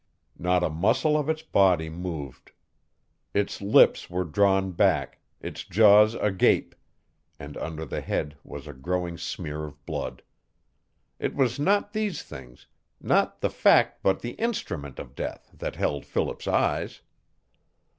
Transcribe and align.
Not 0.39 0.63
a 0.63 0.69
muscle 0.71 1.15
of 1.15 1.29
its 1.29 1.43
body 1.43 1.87
moved. 1.87 2.53
Its 3.35 3.61
lips 3.61 4.09
were 4.09 4.23
drawn 4.23 4.71
back, 4.71 5.19
its 5.39 5.63
jaws 5.63 6.15
agape, 6.15 6.73
and 7.37 7.55
under 7.57 7.85
the 7.85 8.01
head 8.01 8.35
was 8.43 8.65
a 8.65 8.73
growing 8.73 9.19
smear 9.19 9.63
of 9.63 9.85
blood. 9.85 10.23
It 11.19 11.35
was 11.35 11.59
not 11.59 11.93
these 11.93 12.23
things 12.23 12.65
not 12.99 13.41
the 13.41 13.51
fact 13.51 14.01
but 14.01 14.21
the 14.21 14.33
INSTRUMENT 14.39 14.97
of 14.97 15.13
death 15.13 15.51
that 15.53 15.75
held 15.75 16.03
Philip's 16.03 16.47
eyes. 16.47 17.01